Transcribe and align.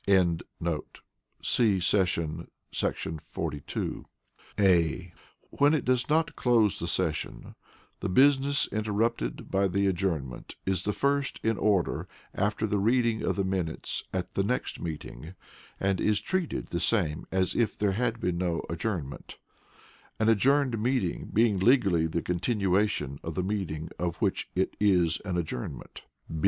][see 1.43 1.79
Session,§ 1.79 2.47
42]: 3.21 4.05
(a) 4.59 5.13
When 5.51 5.75
it 5.75 5.85
does 5.85 6.09
not 6.09 6.35
close 6.35 6.79
the 6.79 6.87
session, 6.87 7.53
the 7.99 8.09
business 8.09 8.67
interrupted 8.71 9.51
by 9.51 9.67
the 9.67 9.85
adjournment 9.85 10.55
is 10.65 10.85
the 10.85 10.91
first 10.93 11.39
in 11.43 11.55
order 11.59 12.07
after 12.33 12.65
the 12.65 12.79
reading 12.79 13.21
of 13.21 13.35
the 13.35 13.43
minutes 13.43 14.03
at 14.11 14.33
the 14.33 14.41
next 14.41 14.79
meeting, 14.81 15.35
and 15.79 16.01
is 16.01 16.19
treated 16.19 16.69
the 16.69 16.79
same 16.79 17.27
as 17.31 17.53
if 17.55 17.77
there 17.77 17.91
had 17.91 18.19
been 18.19 18.39
no 18.39 18.65
adjournment; 18.71 19.37
an 20.19 20.29
adjourned 20.29 20.81
meeting 20.81 21.29
being 21.31 21.59
legally 21.59 22.07
the 22.07 22.23
continuation 22.23 23.19
of 23.21 23.35
the 23.35 23.43
meeting 23.43 23.91
of 23.99 24.17
which 24.17 24.49
it 24.55 24.75
is 24.79 25.19
an 25.25 25.37
adjournment. 25.37 26.01